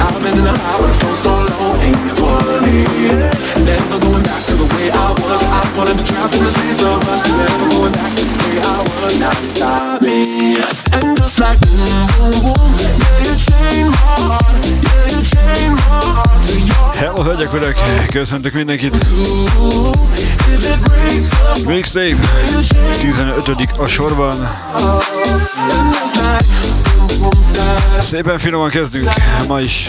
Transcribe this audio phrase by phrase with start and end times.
[0.00, 1.82] I've been in a high when I feel so low,
[18.10, 18.96] Köszöntök mindenkit!
[21.64, 21.92] Breaks
[23.00, 23.48] 15.
[23.78, 24.36] a sorban.
[28.02, 29.08] Szépen finoman kezdünk
[29.48, 29.86] ma is.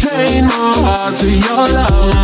[0.00, 2.23] Chain my heart to your love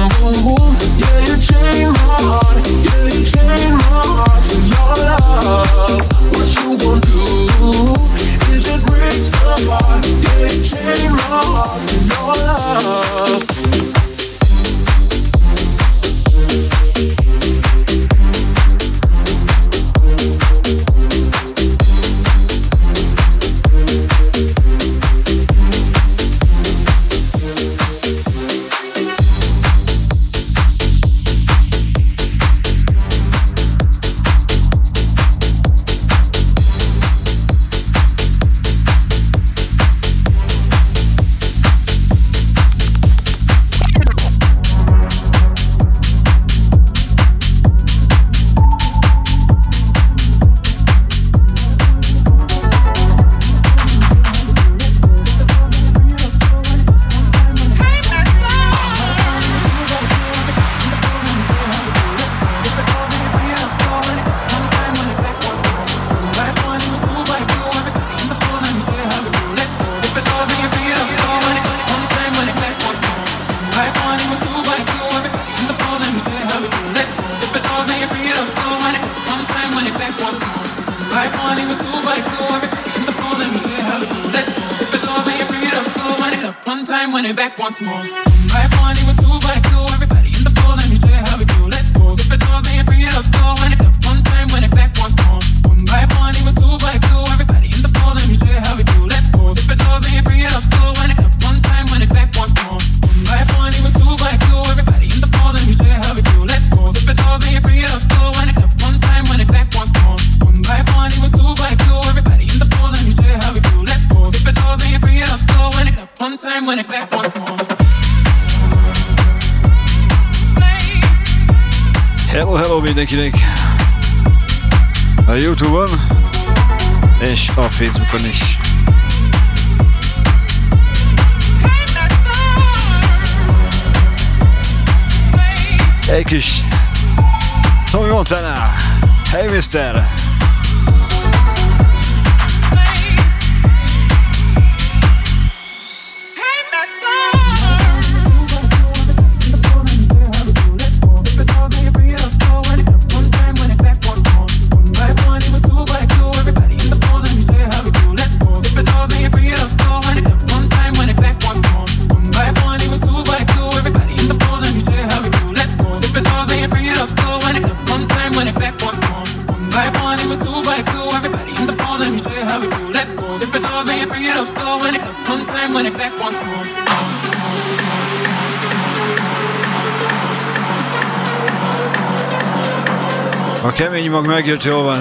[184.61, 185.00] Jovan.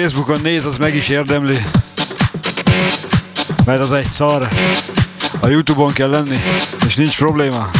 [0.00, 1.56] Facebookon néz, az meg is érdemli.
[3.64, 4.48] Mert az egy szar.
[5.40, 6.38] A Youtube-on kell lenni,
[6.86, 7.70] és nincs probléma.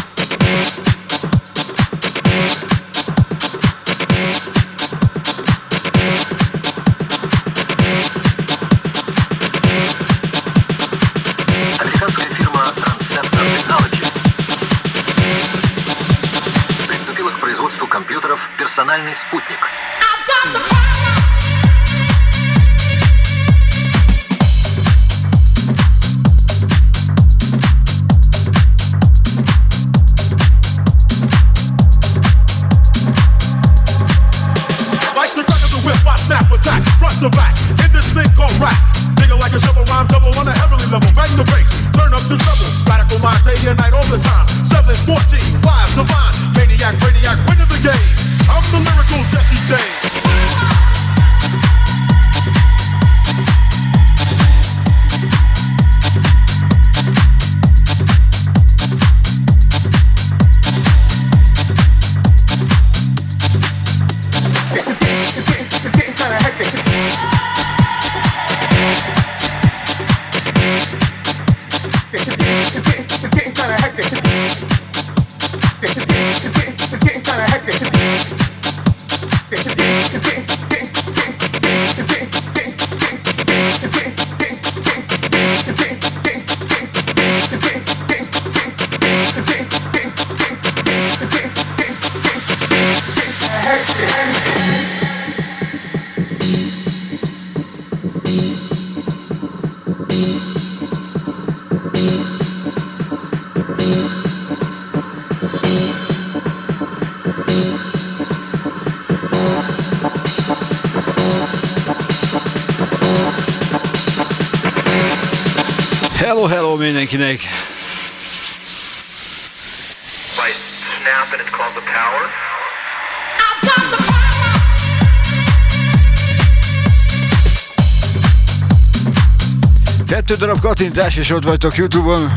[130.28, 132.32] Kettő darab kattintás és ott vagytok Youtube-on.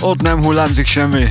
[0.00, 1.24] Ott nem hullámzik semmi.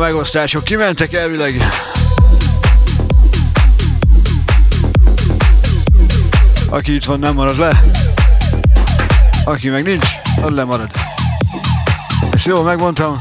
[0.00, 0.64] Megosztások.
[0.64, 1.68] Kimentek elvileg?
[6.68, 7.84] Aki itt van, nem marad le.
[9.44, 10.06] Aki meg nincs,
[10.42, 10.90] az lemarad.
[12.30, 13.20] Ezt jól megmondtam,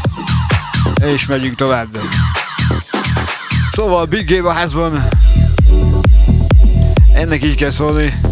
[1.05, 1.97] és megyünk tovább.
[3.71, 5.07] Szóval Big Game a házban.
[7.13, 8.28] Ennek így kell szólni.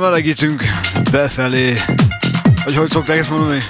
[0.00, 0.62] Melegítünk
[1.10, 1.74] befelé.
[2.64, 3.60] Vagy hogy szokták ezt mondani?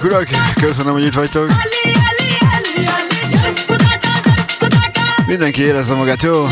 [0.00, 0.54] Hölgyek, urak!
[0.60, 1.50] Köszönöm, hogy itt vagytok.
[5.26, 6.46] Mindenki érezze magát, jó?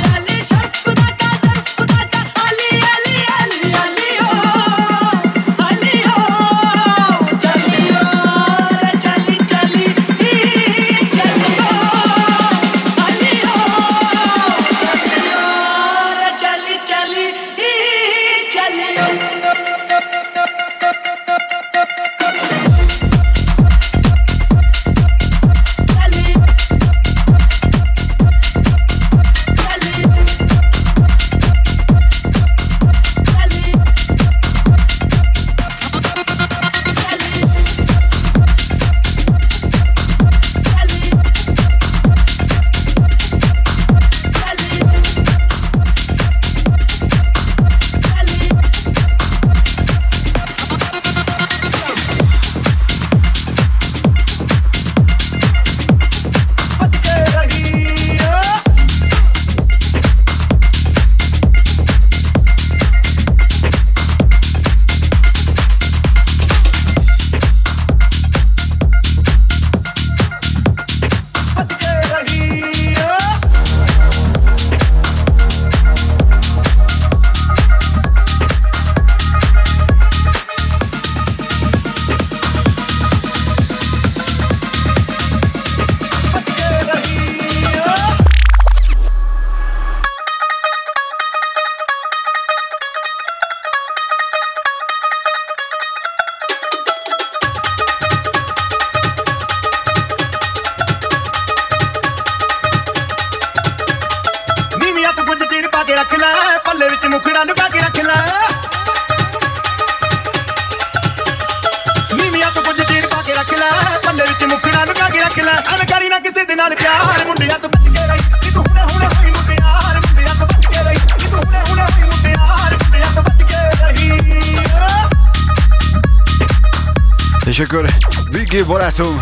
[128.87, 129.21] Barátom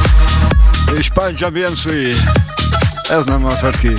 [0.96, 1.86] és Punjab MC.
[3.08, 3.92] Ez nem maradt ki.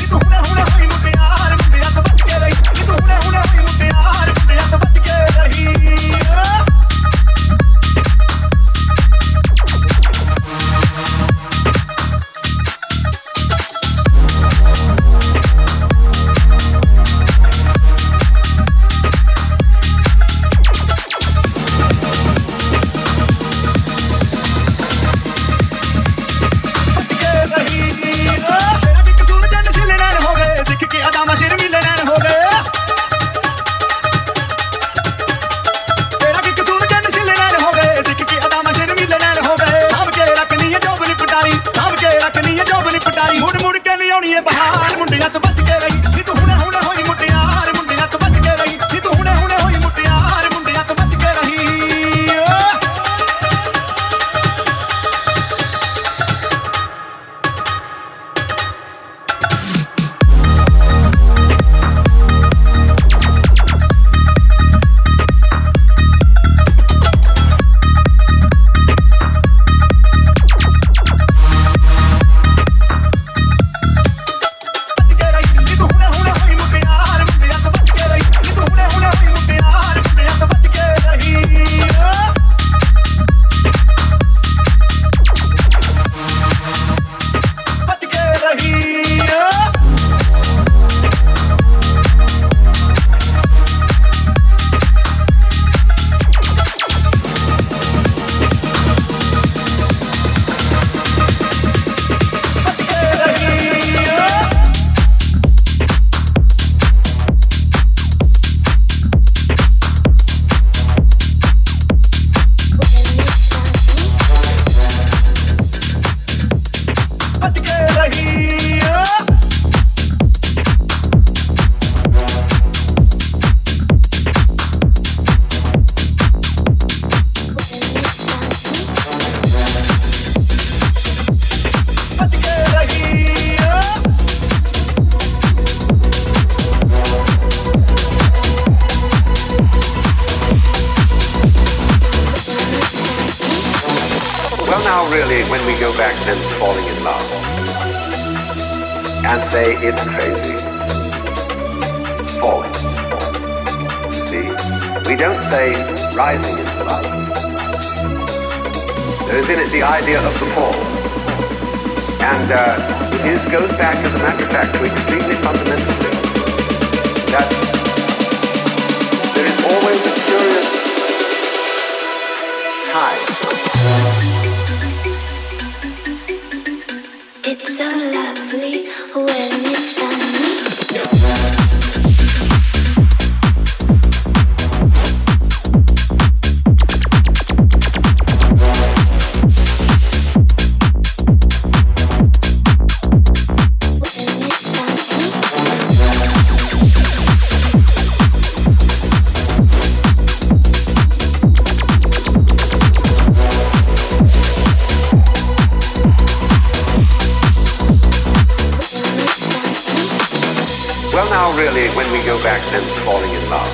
[211.35, 213.73] Now, really, when we go back then to falling in love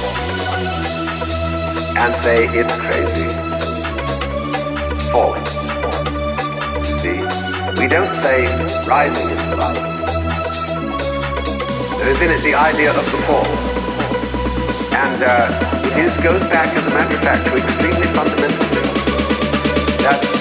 [2.02, 3.30] and say it's crazy,
[5.14, 5.46] falling.
[7.02, 7.22] See,
[7.78, 8.50] we don't say
[8.90, 9.78] rising into love.
[12.00, 13.52] There is in it the idea of the fall.
[14.98, 15.72] And uh,
[16.24, 19.02] goes back, as a matter of fact, to extremely fundamental things.
[20.02, 20.41] That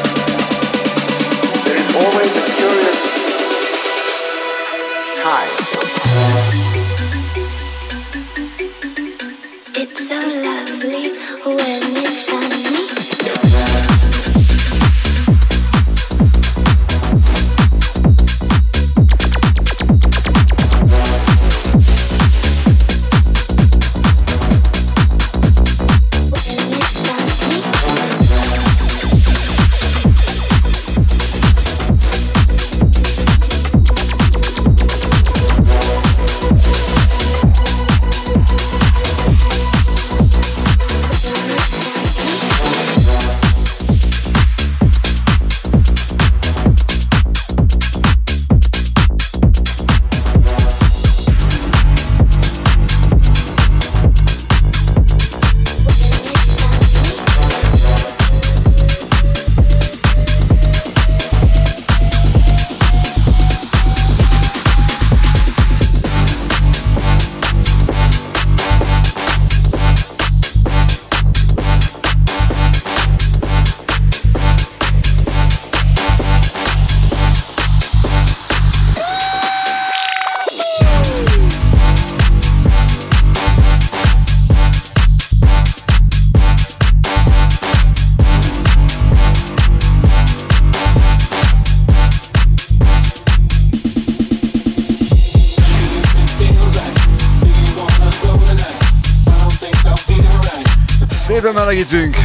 [101.71, 102.20] How are you doing?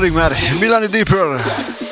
[0.00, 1.89] riguarda il Milani Deeper.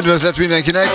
[0.00, 0.88] Üdvözlet mindenkinek!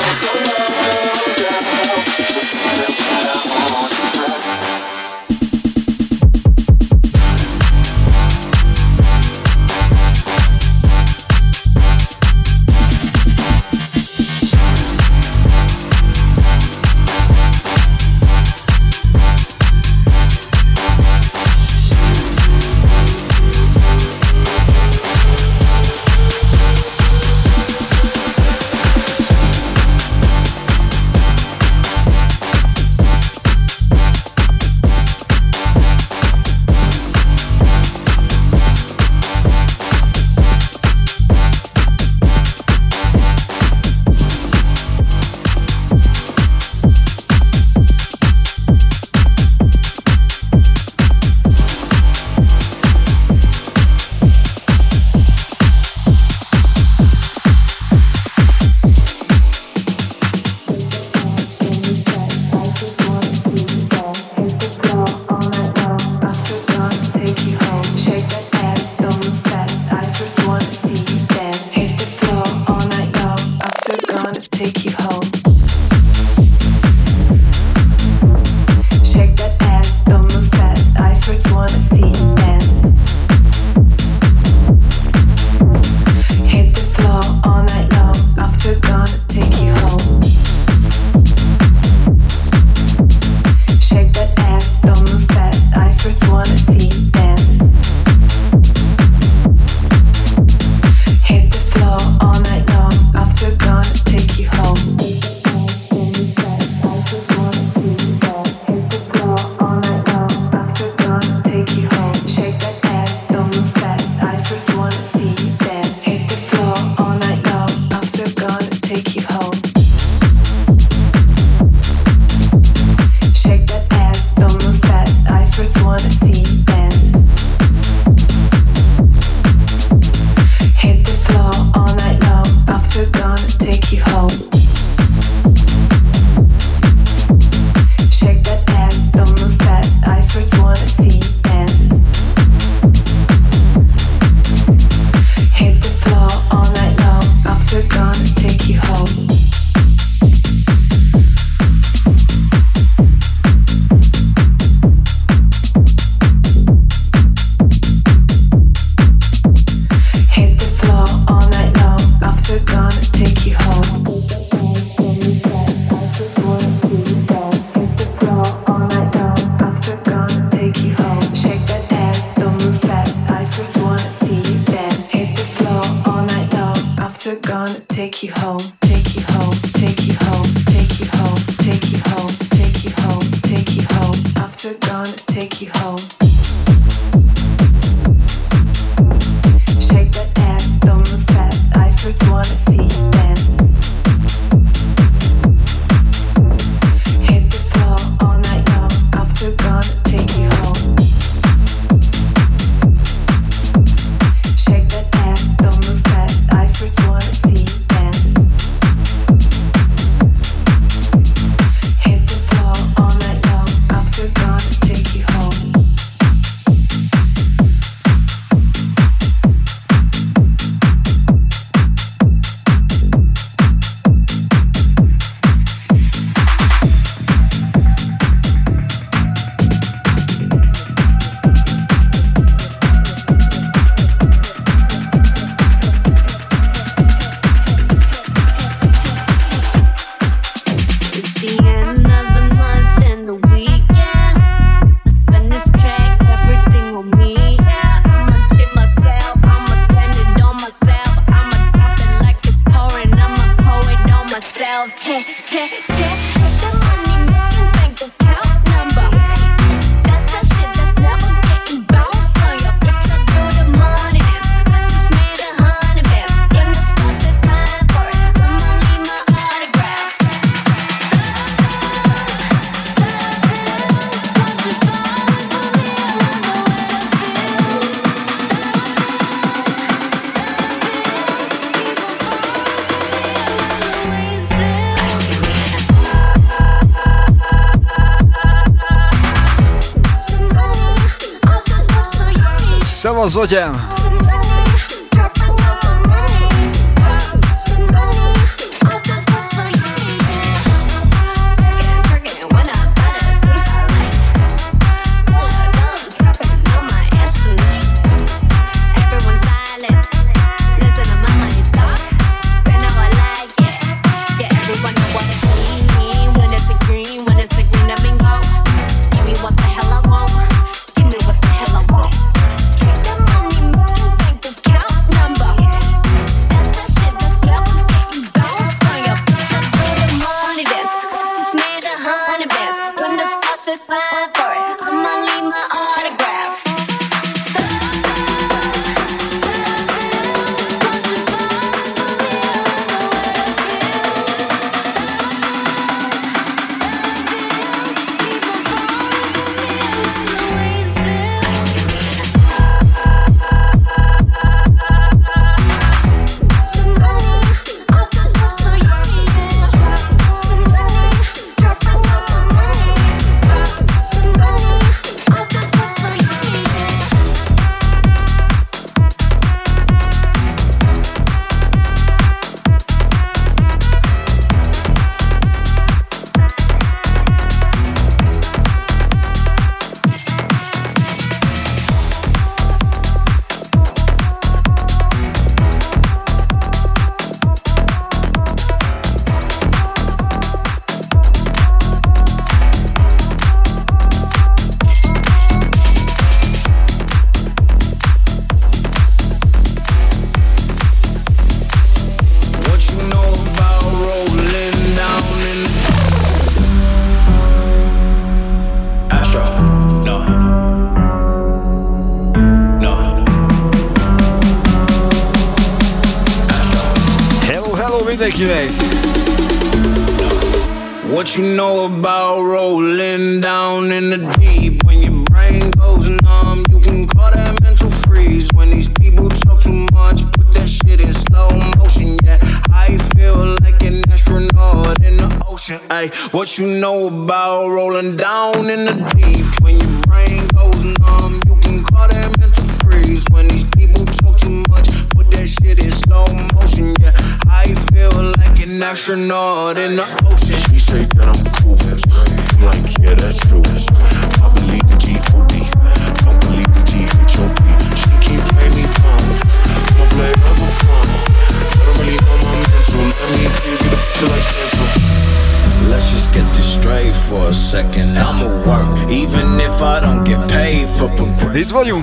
[293.16, 293.95] 我再见。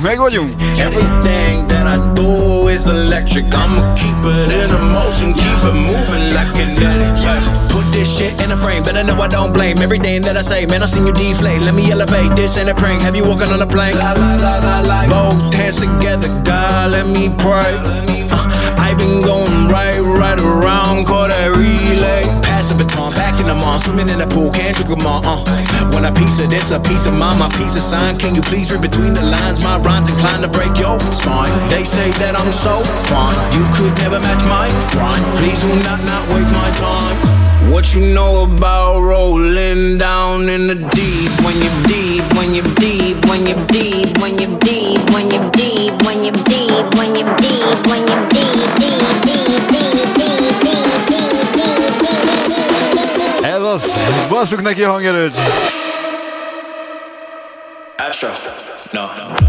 [0.03, 0.61] Meg vagyunk.
[0.79, 3.45] Everything that I do is electric.
[3.55, 7.23] I'ma keep it in motion, keep it moving like kinetic.
[7.23, 7.41] Yeah.
[7.69, 10.67] Put this shit in a frame, better know I don't blame everything that I say.
[10.67, 11.63] Man, I seen you deflate.
[11.63, 13.03] Let me elevate this in a prank.
[13.03, 13.97] Have you walking on a plane?
[13.97, 14.99] La, la, la, la, la.
[15.09, 17.73] Both hands together, God, let me pray.
[18.35, 22.32] Uh, I've been going right, right around, call that relay.
[23.43, 25.23] In the mall, swimming in the pool, can't drink them all.
[25.27, 25.43] Uh.
[25.93, 28.17] When a piece of this, a piece of mine, my piece of sign.
[28.17, 29.61] Can you please read between the lines?
[29.61, 31.51] My rhymes inclined to break your spine.
[31.69, 32.79] They say that I'm so
[33.11, 35.23] fine, you could never match my grind.
[35.43, 37.19] Please do not not waste my time.
[37.71, 41.31] What you know about rolling down in the deep?
[41.43, 45.93] When you're deep, when you're deep, when you're deep, when you're deep, when you're deep,
[46.07, 48.92] when you're deep, when you're deep, when you're deep, deep, deep,
[53.81, 53.97] deep.
[53.97, 54.29] Ez az.
[54.29, 55.37] Basszuk neki a hangerőt.
[57.97, 58.29] Astro,
[58.91, 59.42] no.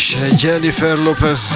[0.00, 1.52] Kis Jennifer Lopez.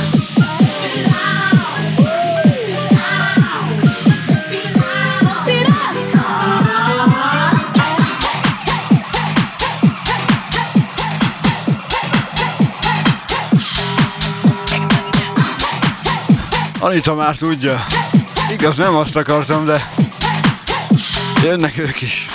[16.80, 17.84] Anita már tudja.
[18.50, 19.88] Igaz, nem azt akartam, de
[21.42, 22.33] jönnek ők is.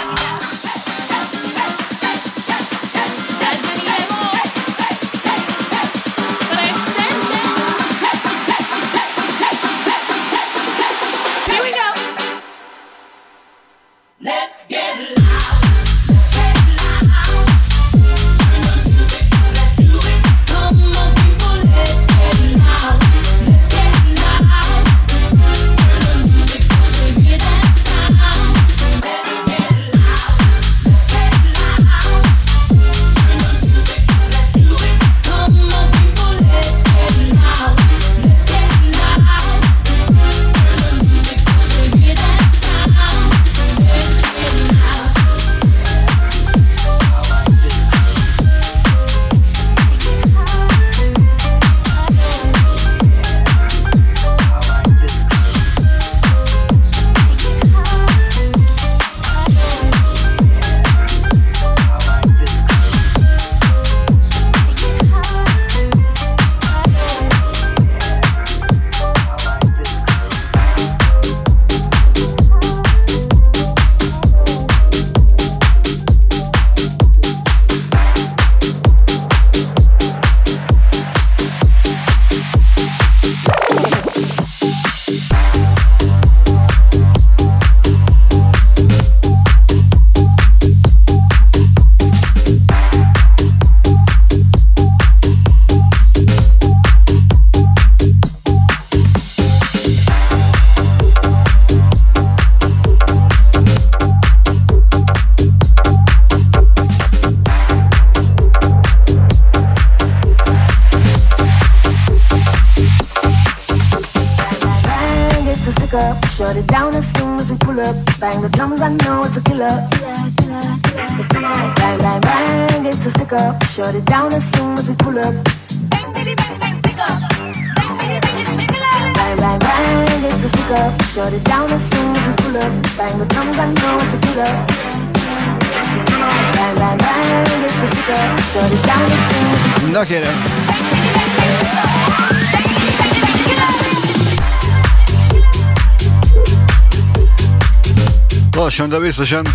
[149.20, 149.45] Biztosan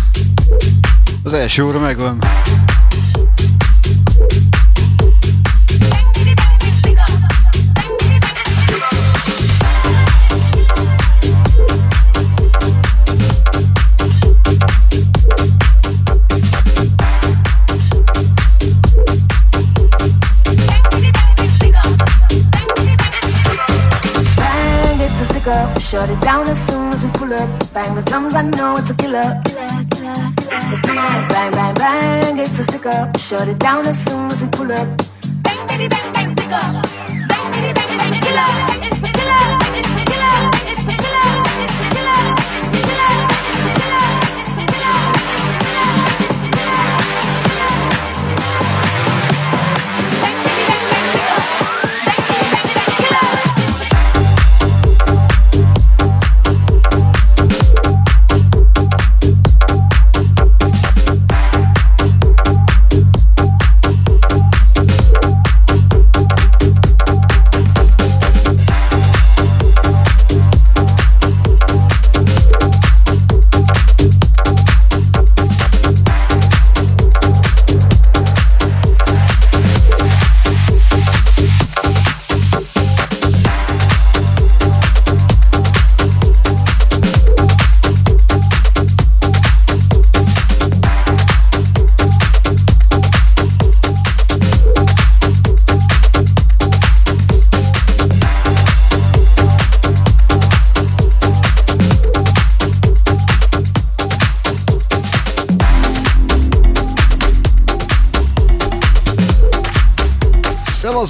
[1.23, 2.19] az első óra megvan.
[25.79, 27.73] Shut it down as soon as we pull up.
[27.73, 29.54] Bang the drums, I know it's a killer.
[31.85, 33.11] Bang, it's a sticker.
[33.15, 34.94] Shut it down as soon as we pull up.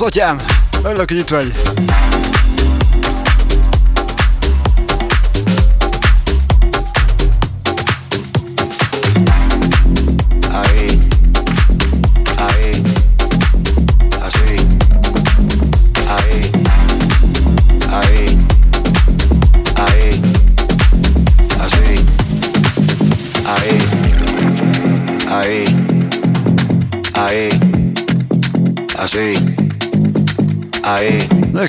[0.06, 0.38] Az atyám!
[0.84, 1.52] Örülök, hogy itt vagy!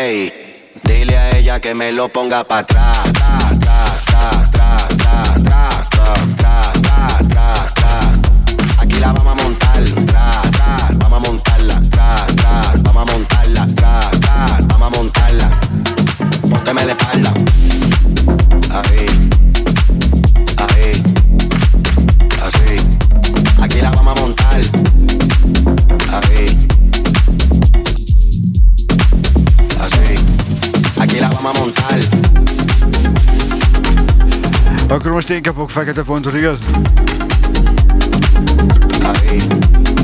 [0.00, 3.19] Dile a ella que me lo ponga para atrás.
[35.20, 36.58] Estamos daqui a pouco, vai que é até ponto, ligado?
[39.04, 39.38] Aí.
[39.38, 39.99] Tá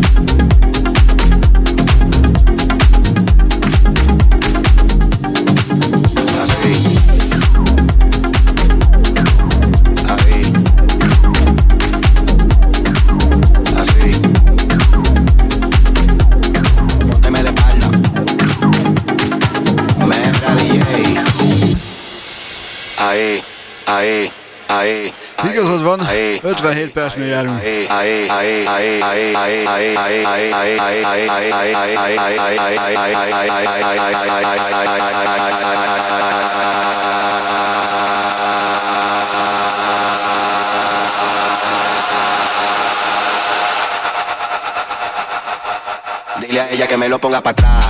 [46.40, 47.85] Dile a ella que me lo ponga para atrás.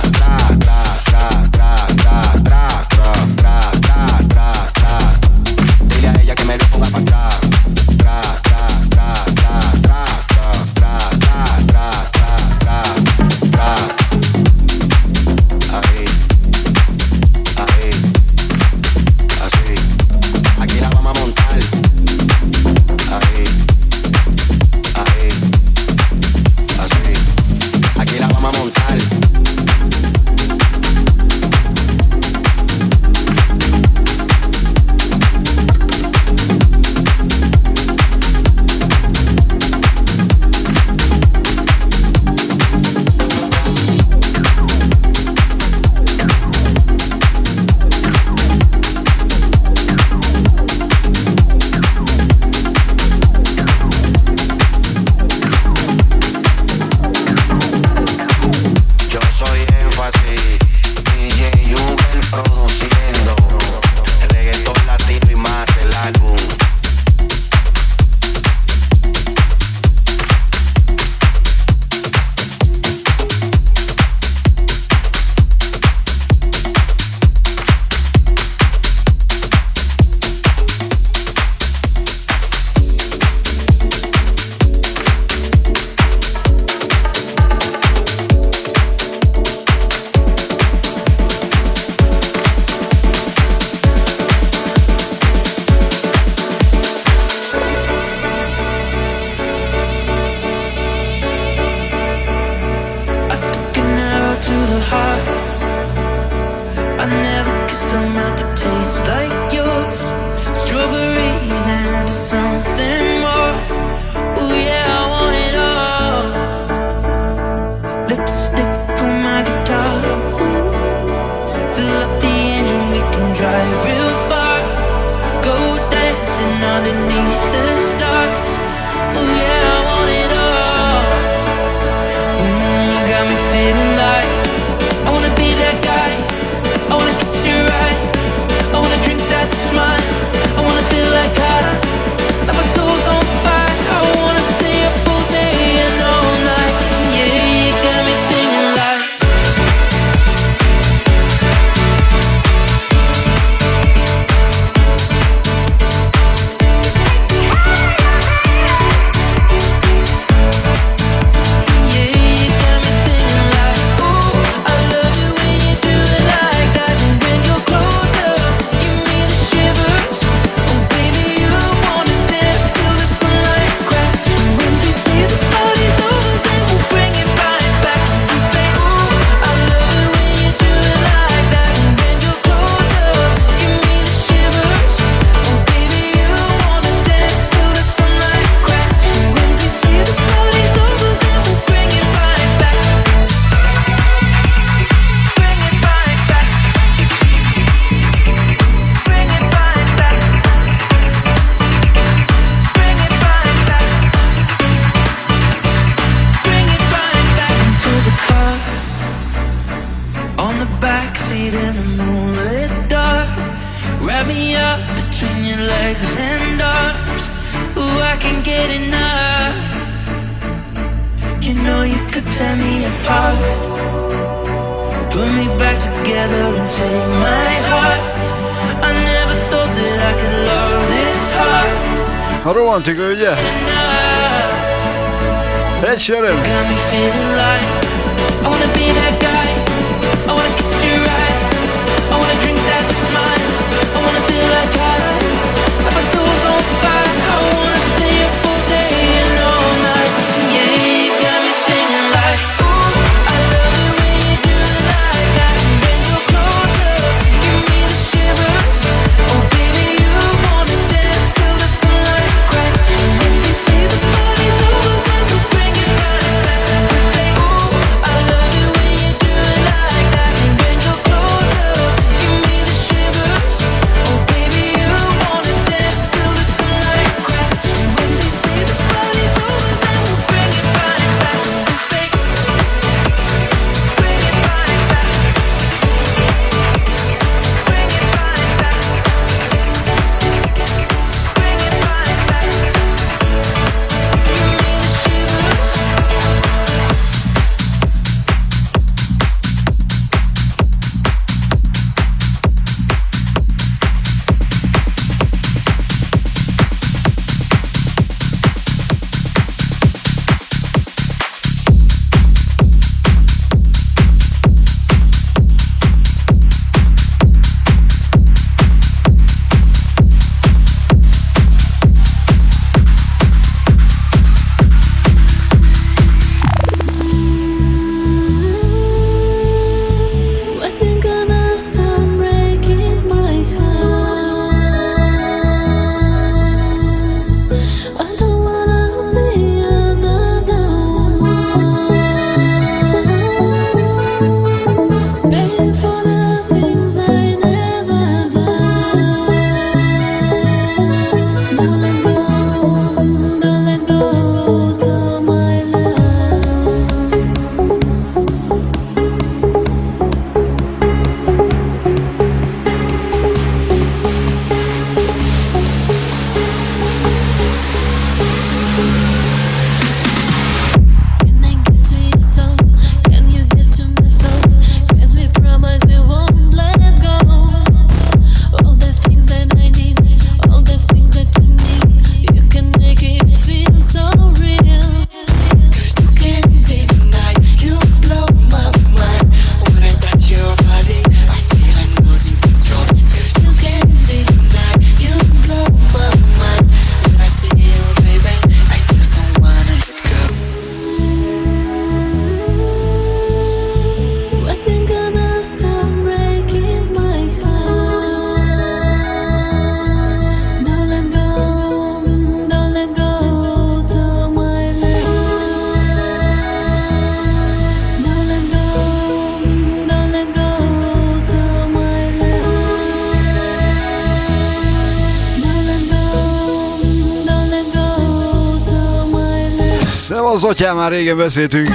[430.47, 431.69] atyám már régen beszéltünk.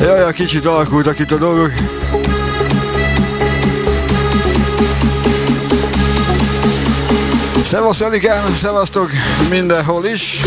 [0.00, 1.72] Jaj, a kicsit alakultak itt a dolgok.
[7.62, 9.10] Szevasz, Elikám, szevasztok
[9.50, 10.40] mindenhol is.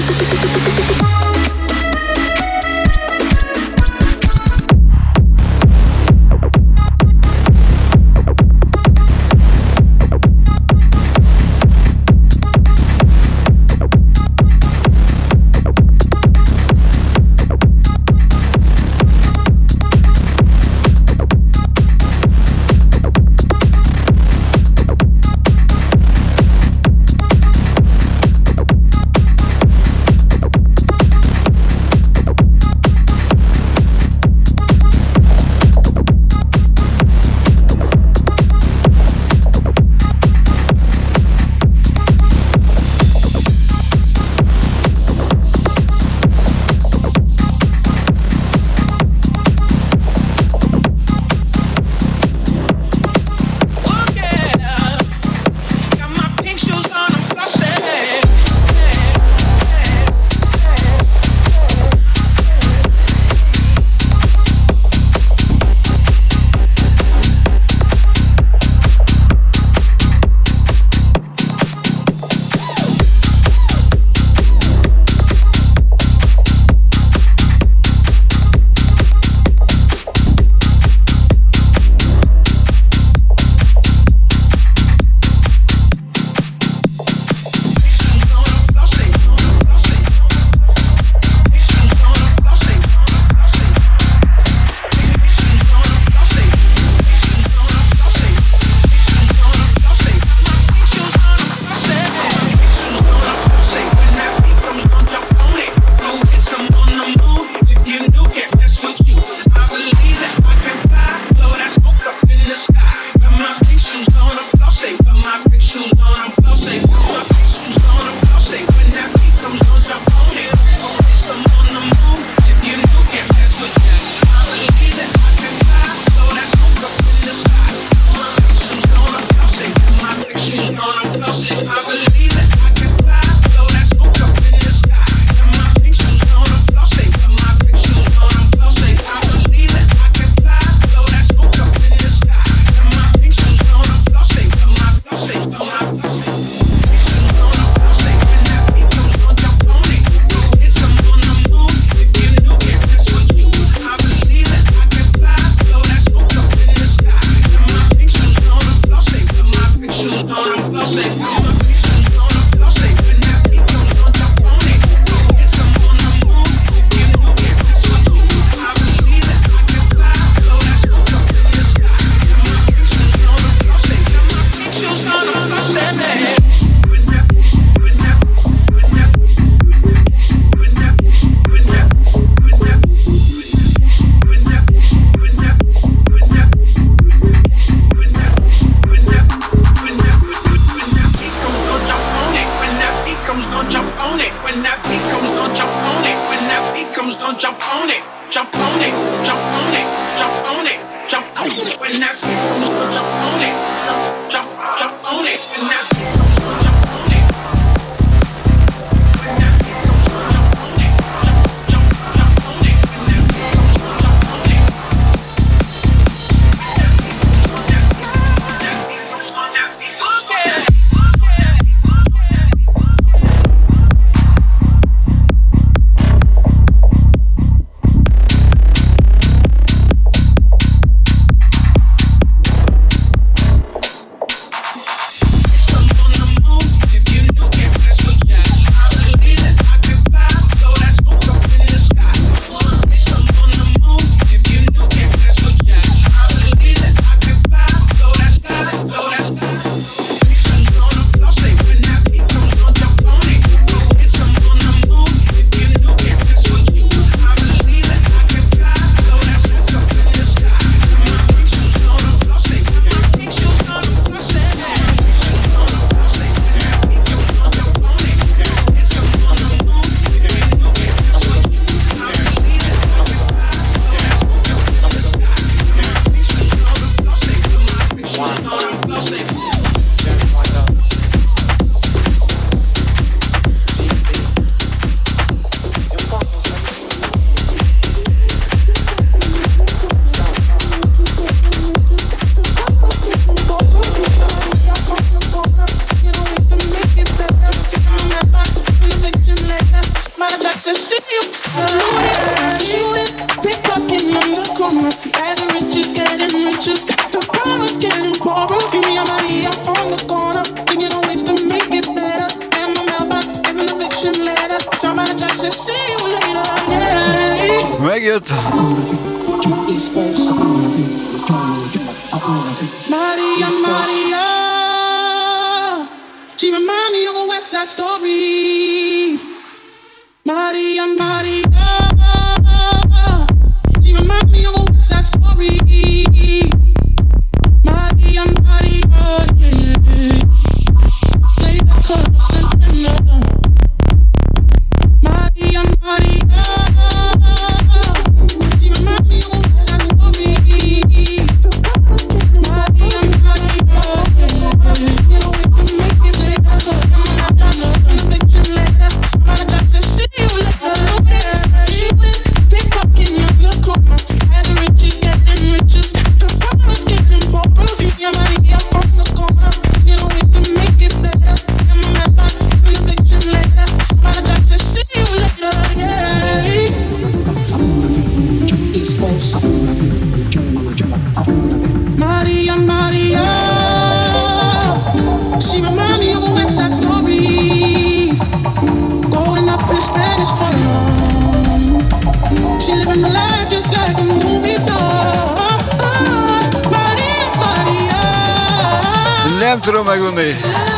[399.90, 400.69] Magumi.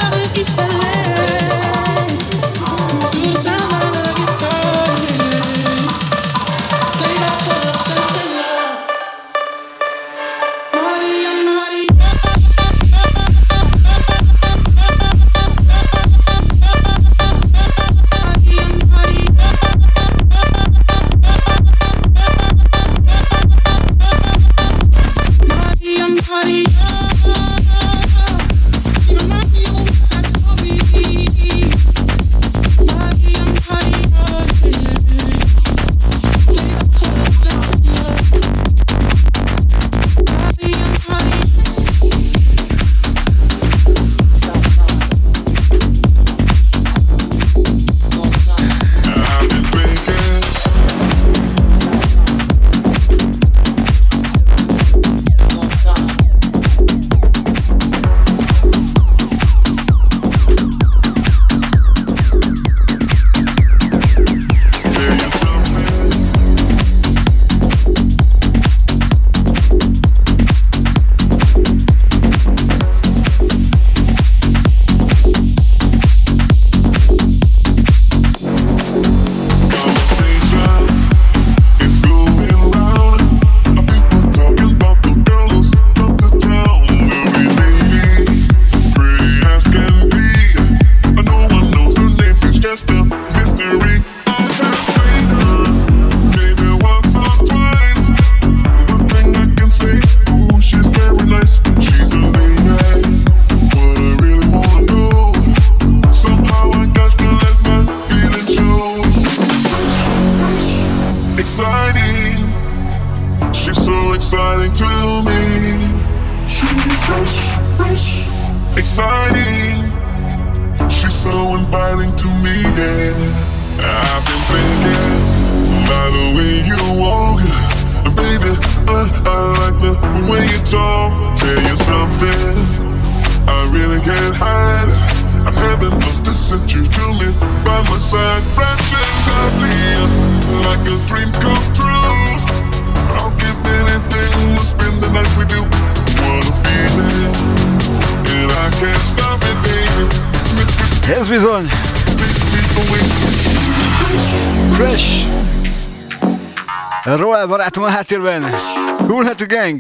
[158.11, 159.07] sentire.
[159.07, 159.79] Cool hat the gang.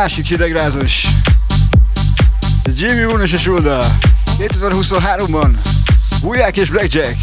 [0.00, 1.06] másik hidegrázós.
[2.76, 3.84] Jimmy Moon és a Shulda.
[4.38, 5.60] 2023-ban.
[6.20, 7.16] Búják és Blackjack.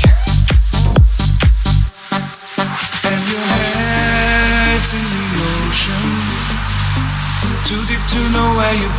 [7.67, 8.97] Too deep to know where you're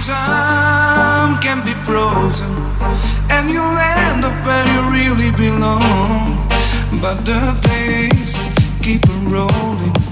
[0.00, 2.50] time can be frozen,
[3.28, 3.76] and you'll
[4.24, 6.48] up where you really belong.
[7.00, 8.50] But the days
[8.80, 10.11] keep rolling.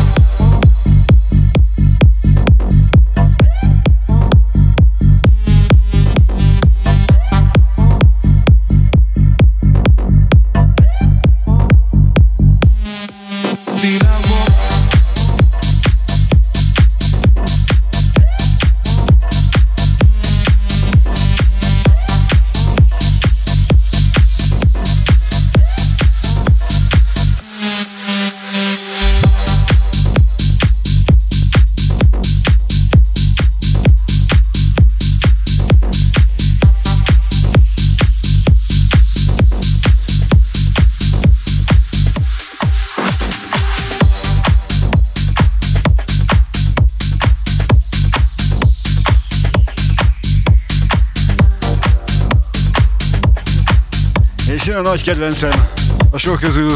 [54.91, 55.65] nagy kedvencem
[56.11, 56.71] a sok közül.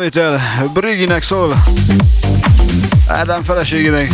[0.00, 0.40] Felvétel
[0.72, 1.62] Briginek szól.
[3.06, 4.10] Ádám feleségének.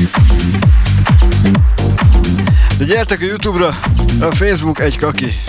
[2.78, 3.76] De gyertek a Youtube-ra,
[4.20, 5.40] a Facebook egy kaki.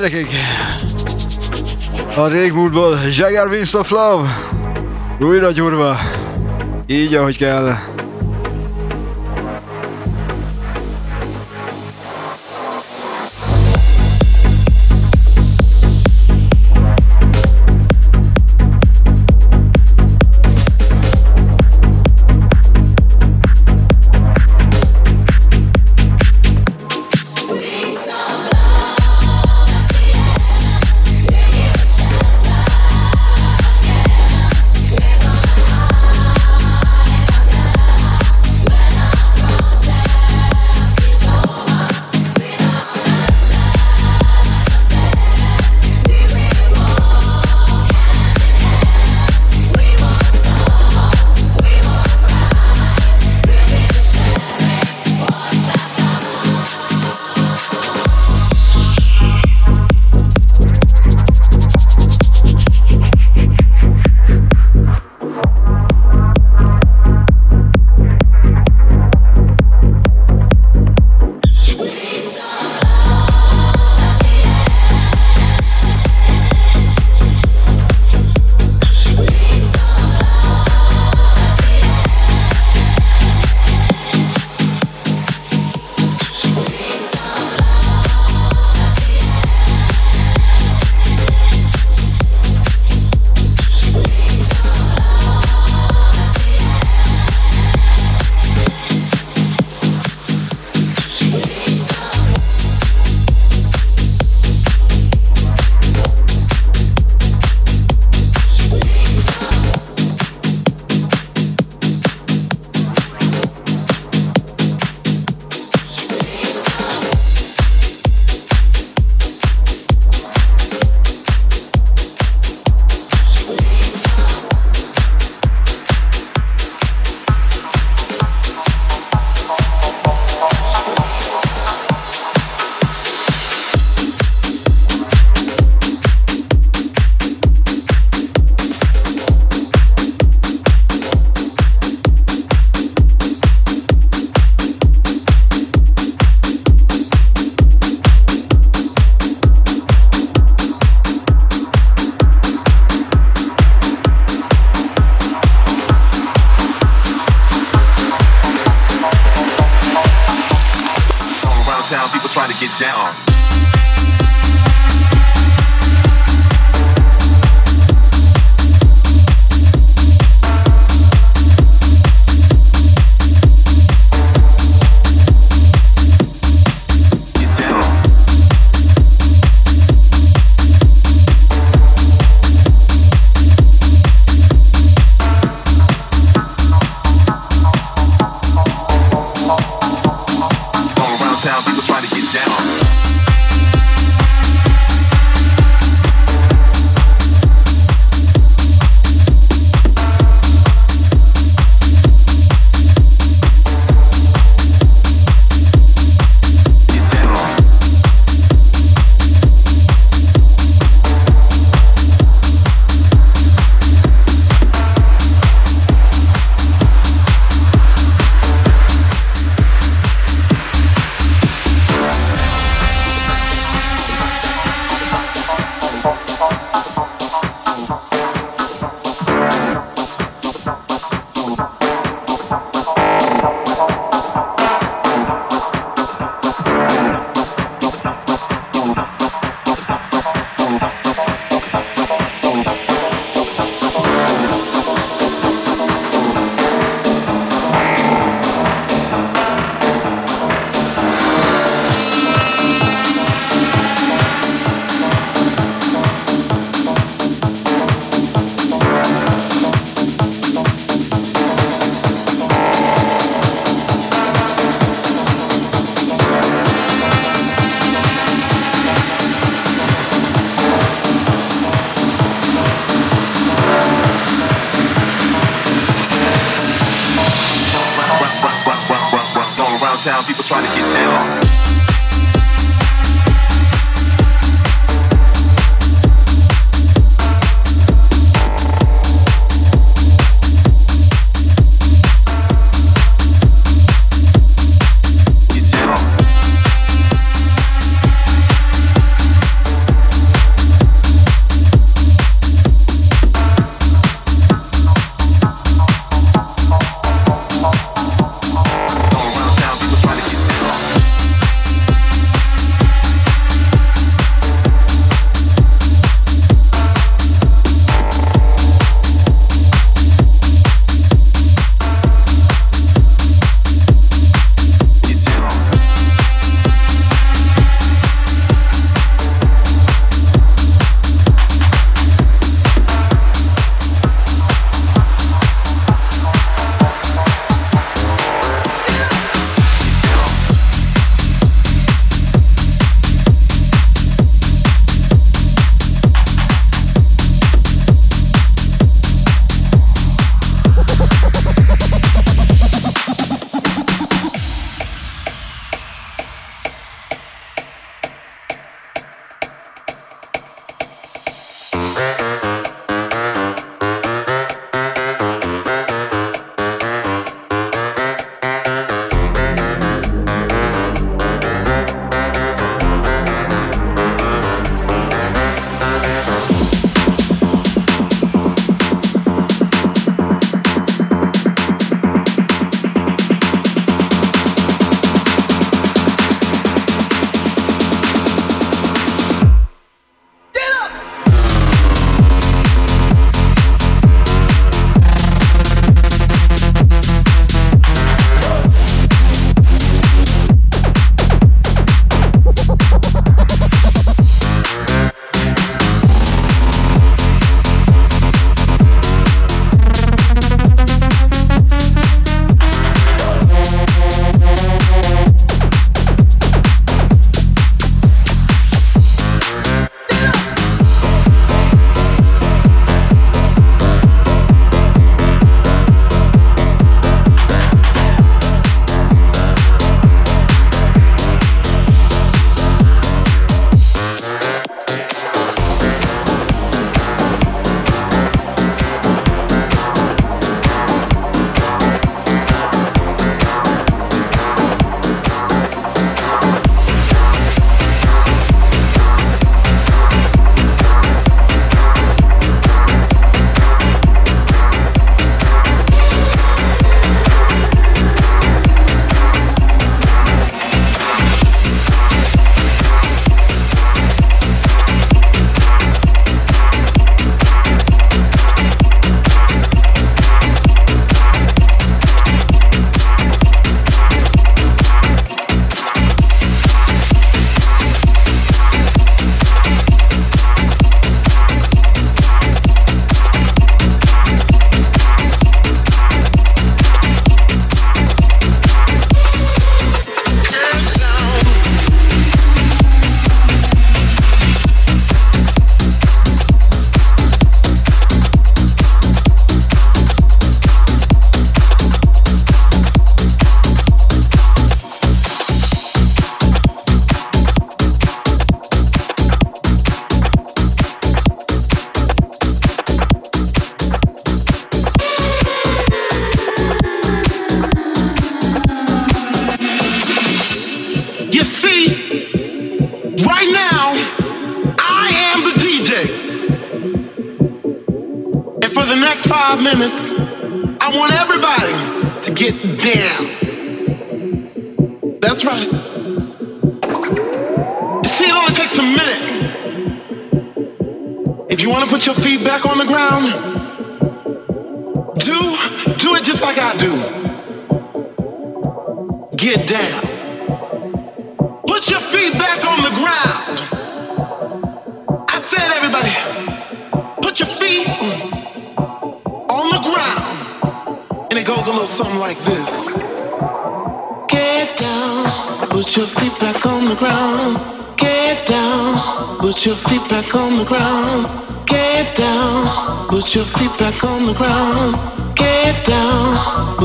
[0.00, 0.28] Gyerekek!
[2.16, 4.28] A régmúltból Jagger Wings of Love
[5.20, 5.96] újra gyurva,
[6.86, 7.89] így ahogy kell.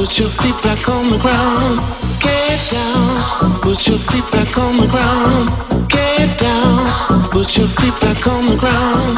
[0.06, 1.80] put your feet back on the ground.
[2.22, 5.90] Get down, put your feet back on the ground.
[5.90, 9.15] Get down, put your feet back on the ground.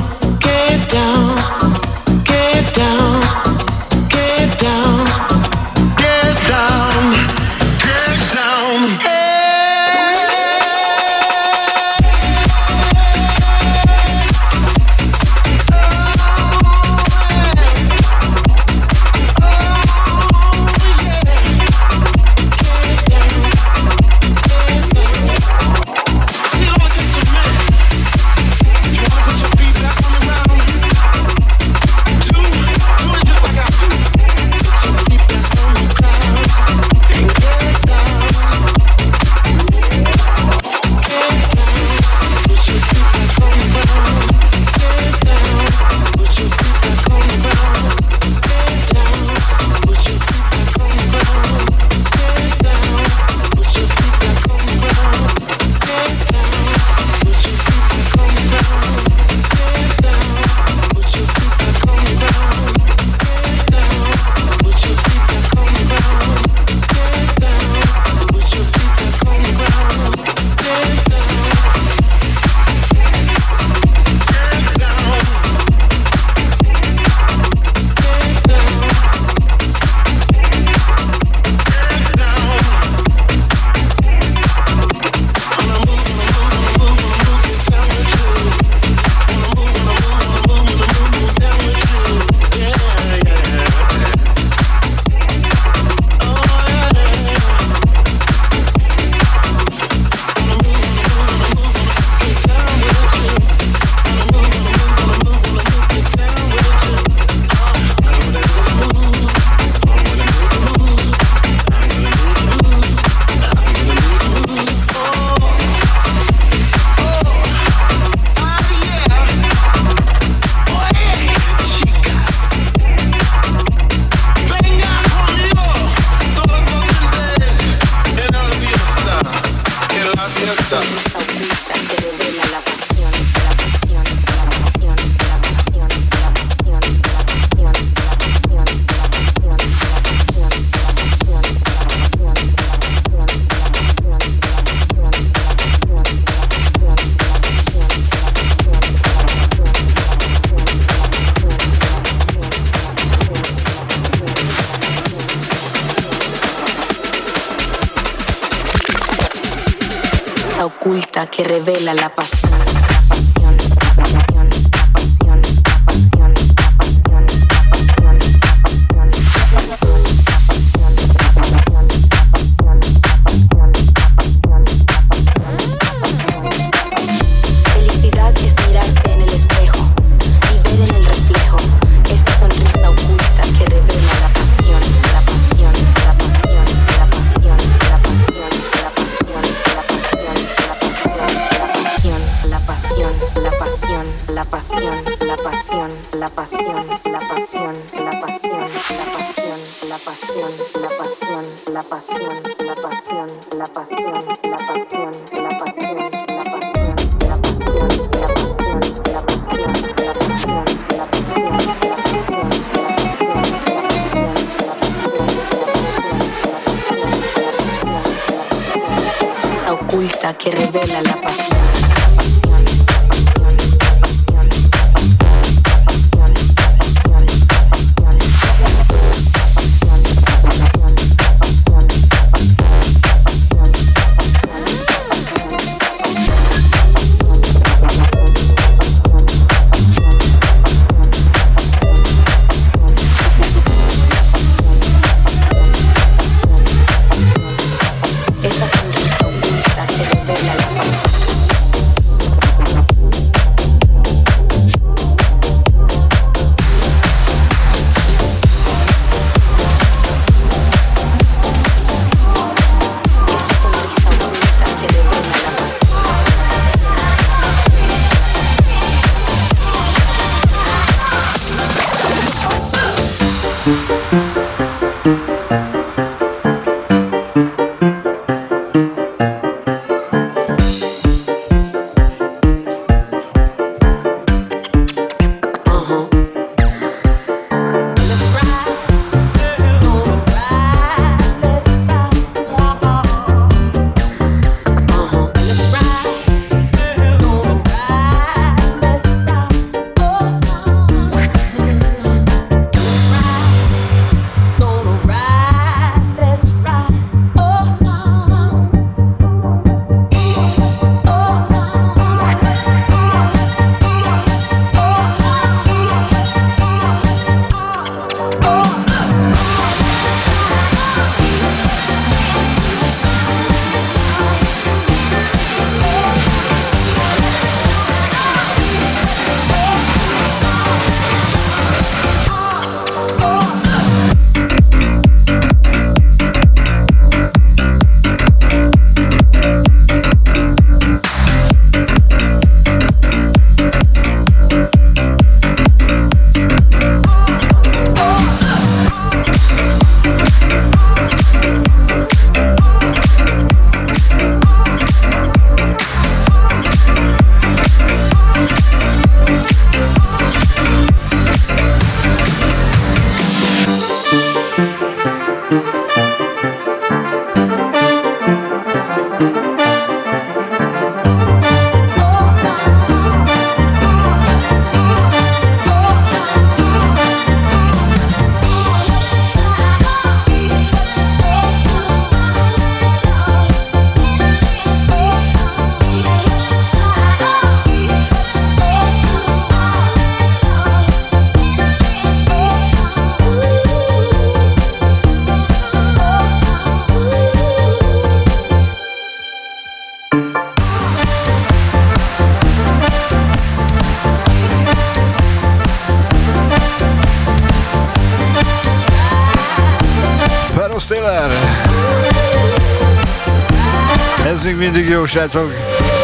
[414.87, 415.96] Yo, staat ook.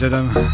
[0.00, 0.47] Amsterdam.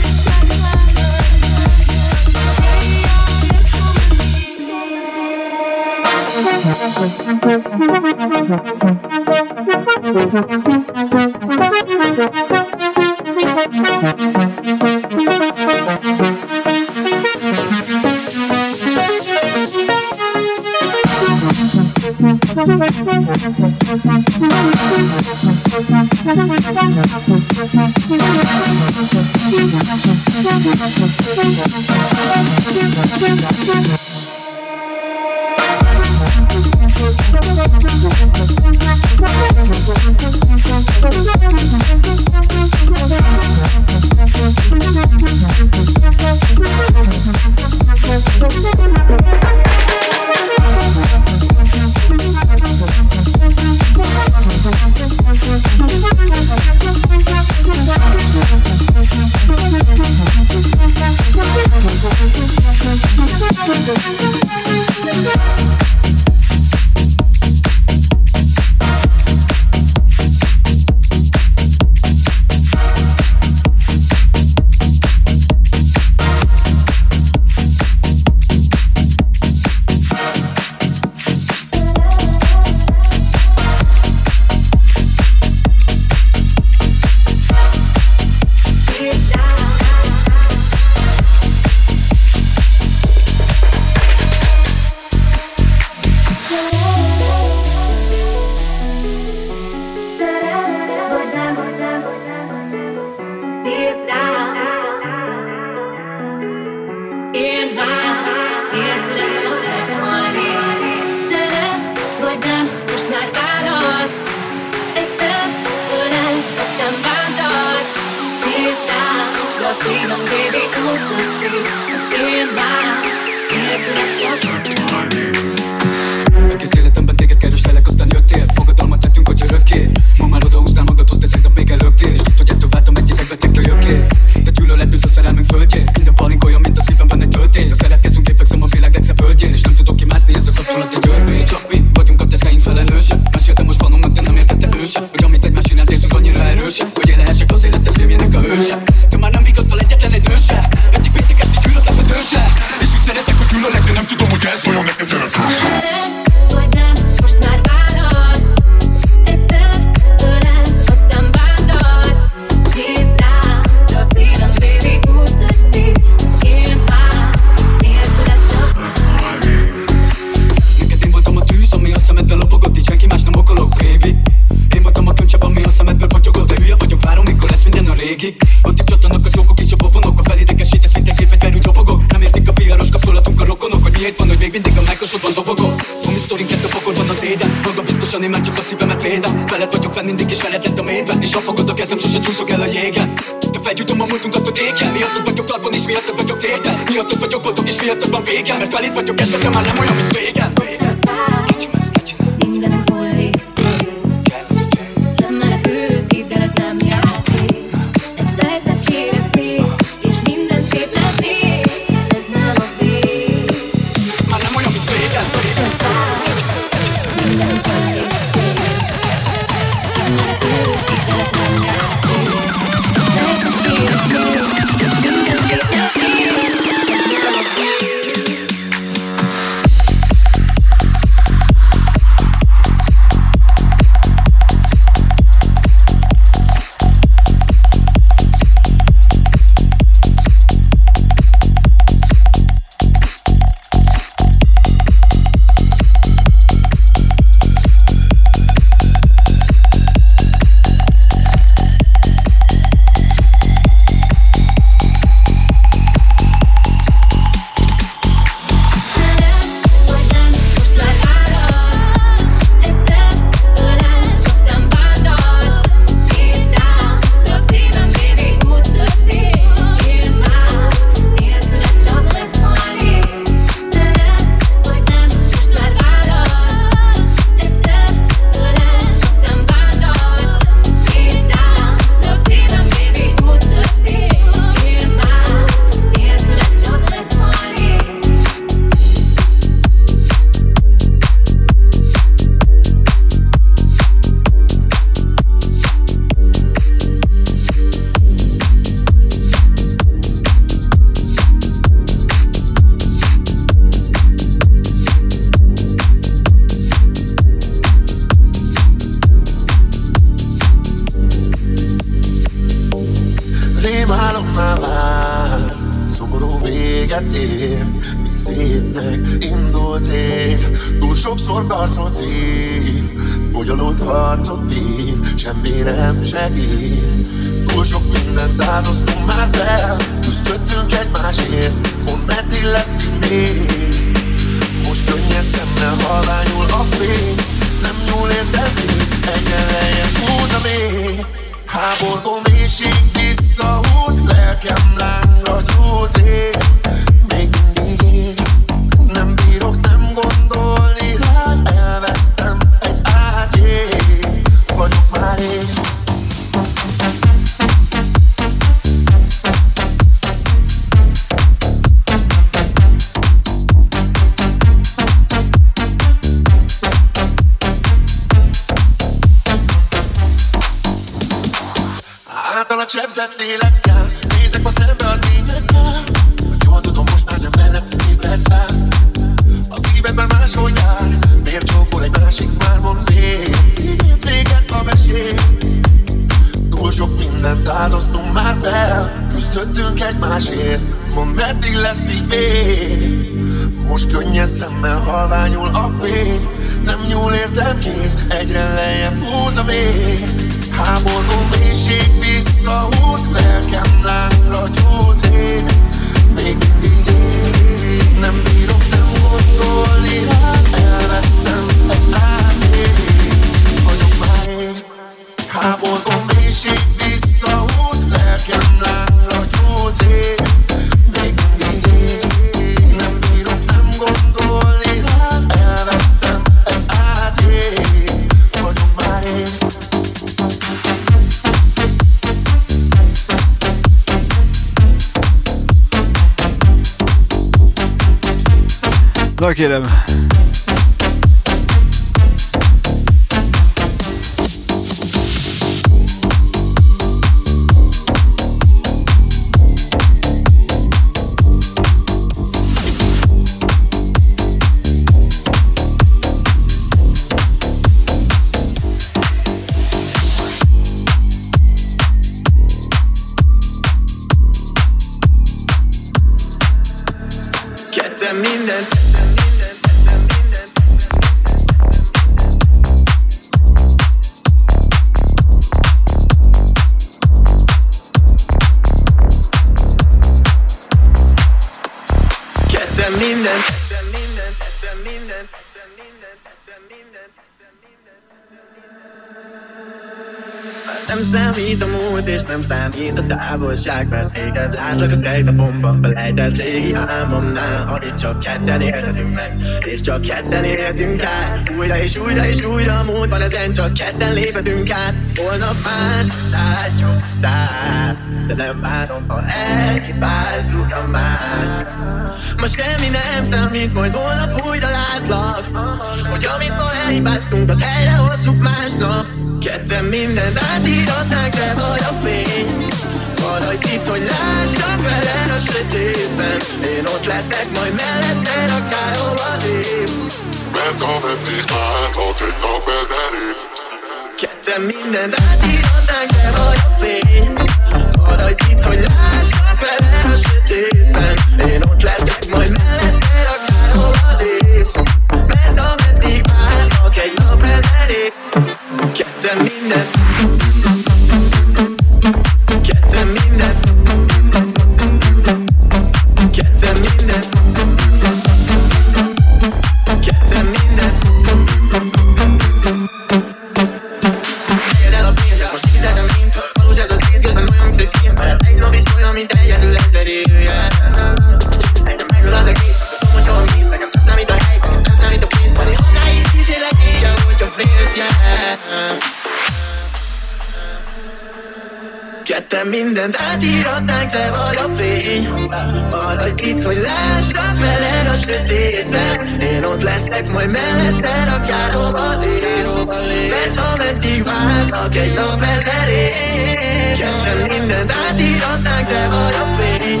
[590.08, 592.96] leszek, majd melletted, rakjál hova lépsz
[593.30, 600.00] Mert ameddig várnak egy nap ezer év Kedvem mindent átíratnánk, te vagy a fény.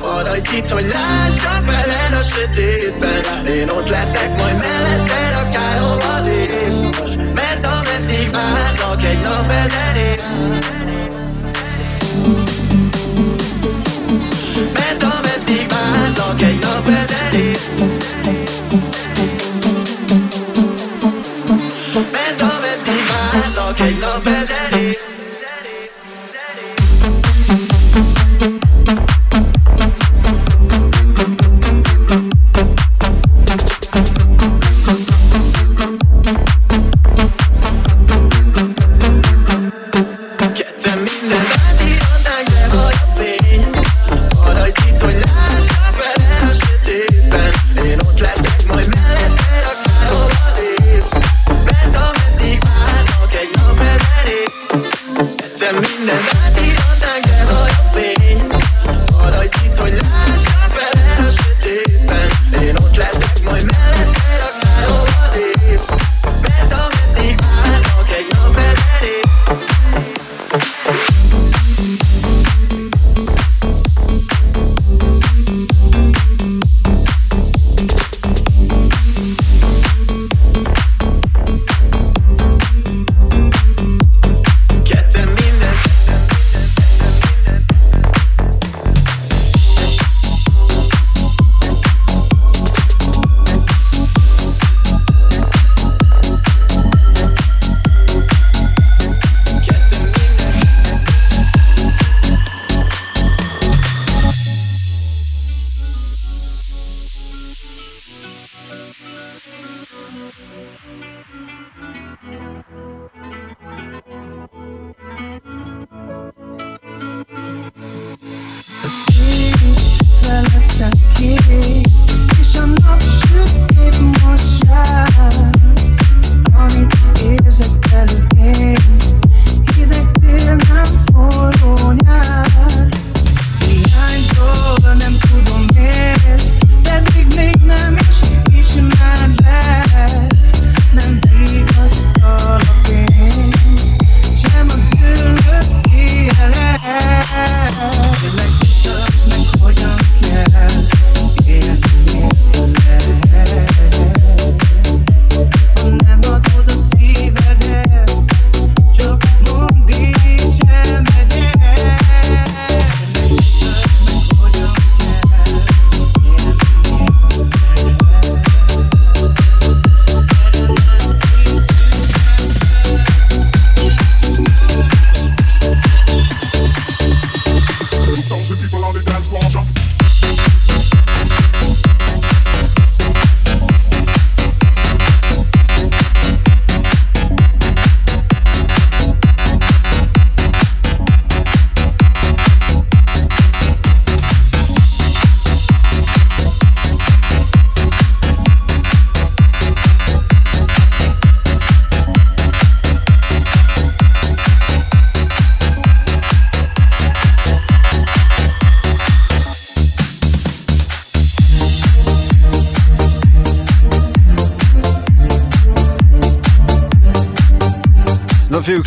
[0.00, 3.46] Maradj itt, hogy lássak veled a sötétben.
[3.46, 6.98] Én ott leszek, majd melletted, rakjál hova lépsz
[7.34, 9.94] Mert ameddig várnak egy nap ezer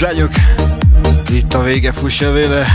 [0.02, 0.32] lányok!
[1.30, 2.68] Itt a vége, fussa véle!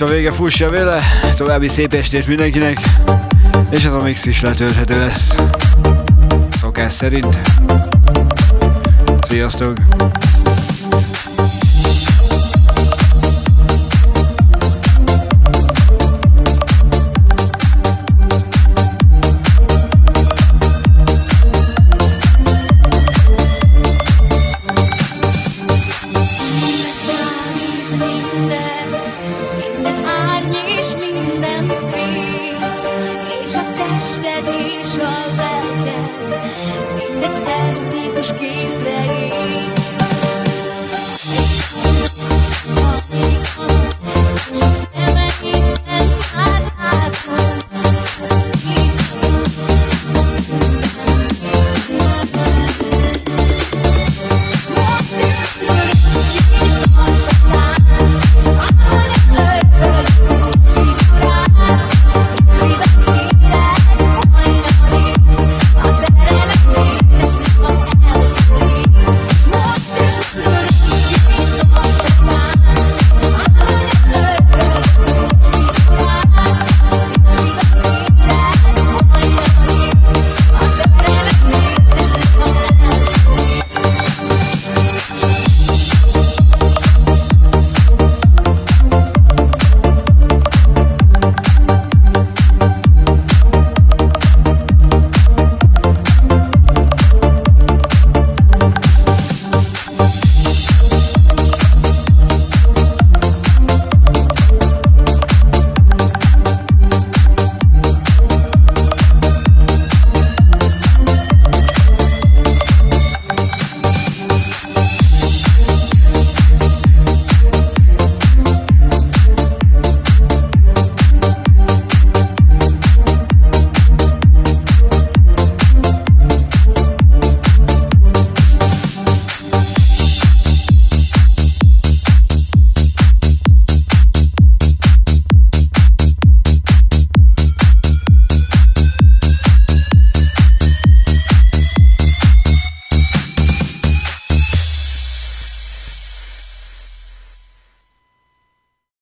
[0.00, 1.02] Itt a vége, fussa vele,
[1.36, 2.80] további szép estét mindenkinek,
[3.70, 5.34] és ez a mix is letölthető lesz.
[6.50, 7.38] Szokás szerint.
[9.20, 9.76] Sziasztok!